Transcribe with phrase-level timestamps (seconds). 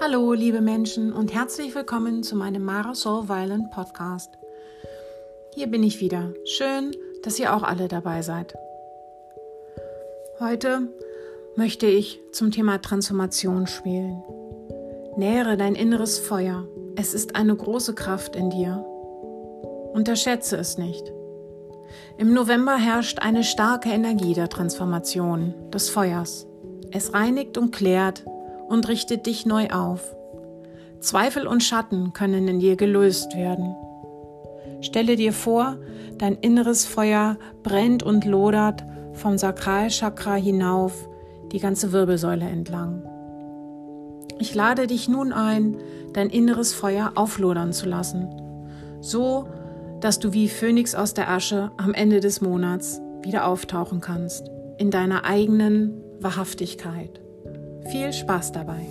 [0.00, 4.30] Hallo, liebe Menschen und herzlich willkommen zu meinem Mara Soul Violent Podcast.
[5.54, 6.32] Hier bin ich wieder.
[6.44, 6.94] Schön,
[7.24, 8.54] dass ihr auch alle dabei seid.
[10.38, 10.88] Heute
[11.56, 14.22] möchte ich zum Thema Transformation spielen.
[15.16, 16.64] Nähere dein inneres Feuer.
[16.94, 18.84] Es ist eine große Kraft in dir.
[19.92, 21.12] Unterschätze es nicht.
[22.18, 26.46] Im November herrscht eine starke Energie der Transformation, des Feuers.
[26.92, 28.24] Es reinigt und klärt
[28.68, 30.14] und richtet dich neu auf.
[31.00, 33.74] Zweifel und Schatten können in dir gelöst werden.
[34.80, 35.76] Stelle dir vor,
[36.18, 41.08] dein inneres Feuer brennt und lodert vom Sakralchakra hinauf
[41.52, 43.02] die ganze Wirbelsäule entlang.
[44.38, 45.76] Ich lade dich nun ein,
[46.12, 48.28] dein inneres Feuer auflodern zu lassen,
[49.00, 49.48] so
[50.00, 54.90] dass du wie Phönix aus der Asche am Ende des Monats wieder auftauchen kannst, in
[54.90, 57.20] deiner eigenen Wahrhaftigkeit.
[57.86, 58.86] Viel Spaß dabei!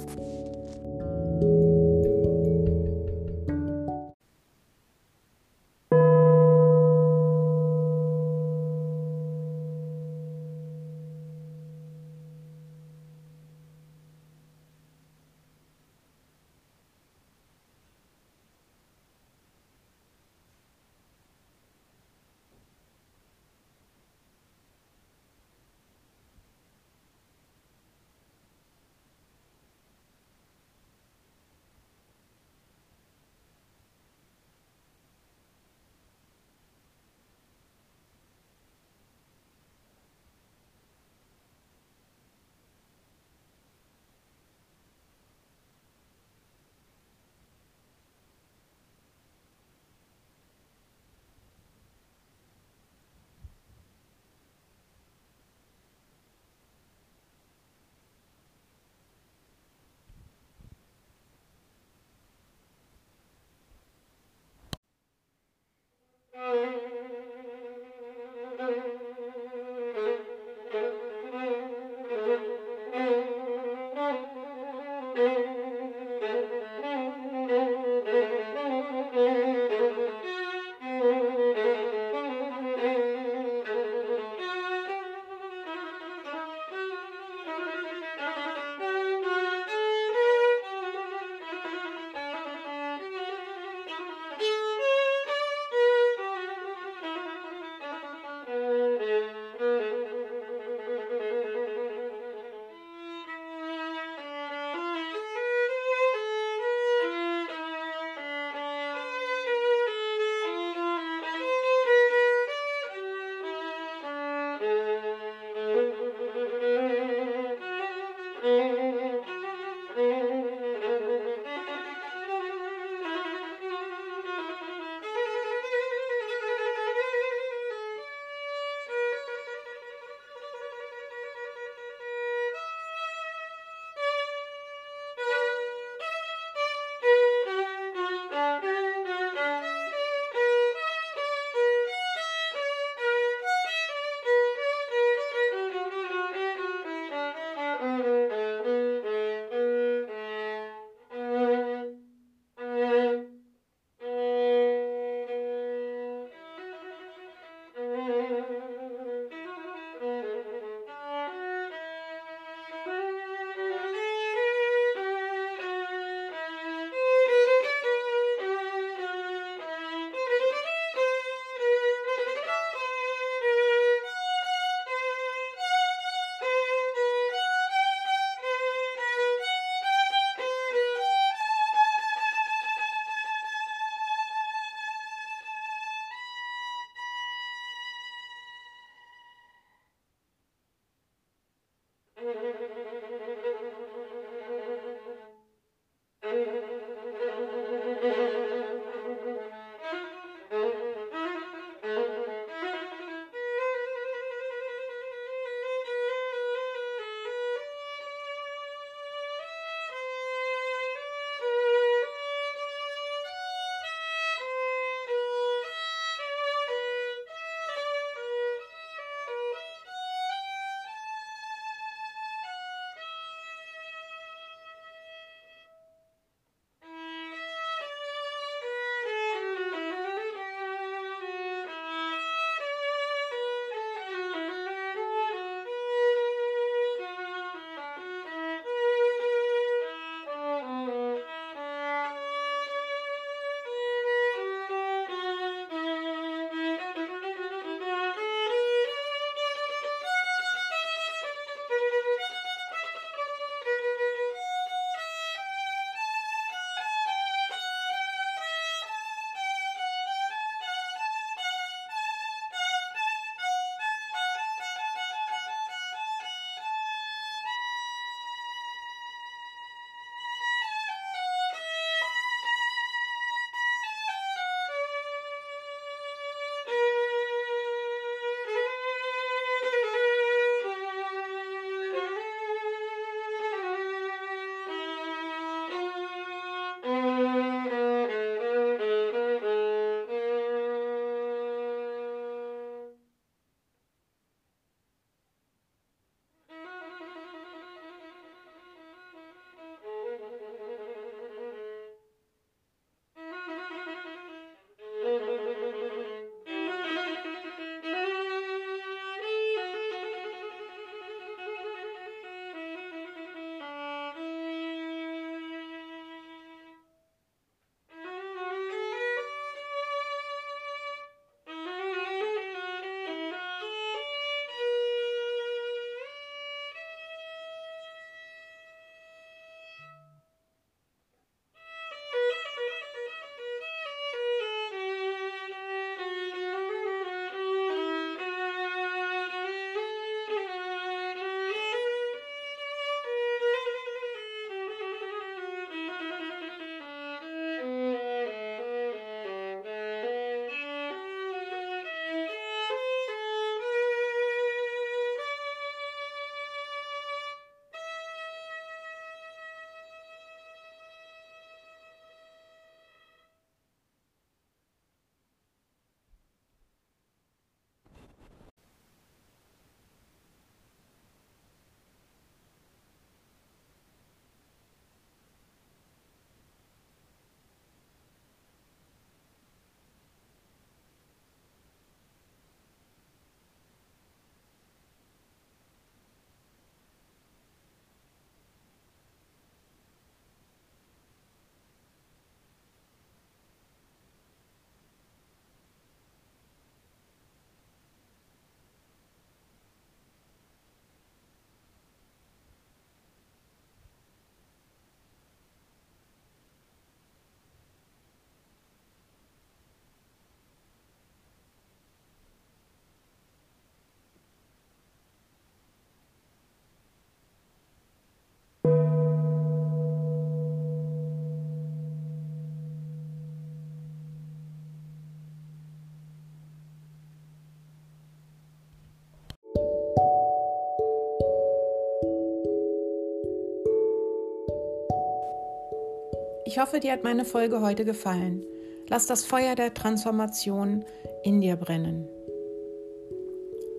[436.48, 438.42] Ich hoffe, dir hat meine Folge heute gefallen.
[438.88, 440.86] Lass das Feuer der Transformation
[441.22, 442.08] in dir brennen.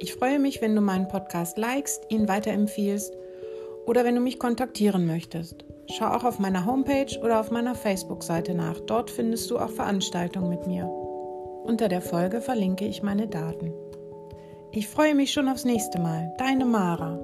[0.00, 3.16] Ich freue mich, wenn du meinen Podcast likest, ihn weiterempfiehlst
[3.86, 5.64] oder wenn du mich kontaktieren möchtest.
[5.90, 8.78] Schau auch auf meiner Homepage oder auf meiner Facebook-Seite nach.
[8.80, 10.84] Dort findest du auch Veranstaltungen mit mir.
[11.64, 13.72] Unter der Folge verlinke ich meine Daten.
[14.72, 16.34] Ich freue mich schon aufs nächste Mal.
[16.36, 17.18] Deine Mara.